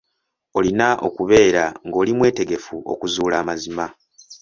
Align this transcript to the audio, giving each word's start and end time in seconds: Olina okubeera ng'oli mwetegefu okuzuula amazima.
Olina 0.57 0.87
okubeera 1.07 1.63
ng'oli 1.87 2.11
mwetegefu 2.17 2.75
okuzuula 2.91 3.35
amazima. 3.43 3.85